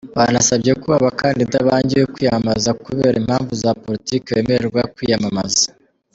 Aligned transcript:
Banasabye 0.17 0.71
ko 0.81 0.87
“abakandida 0.99 1.57
bangiwe 1.69 2.05
kwiyamamaza 2.13 2.71
kubera 2.83 3.15
impamvu 3.21 3.51
za 3.63 3.71
politiki” 3.83 4.27
bemererwa 4.35 4.81
kwiyamamaza. 4.95 5.65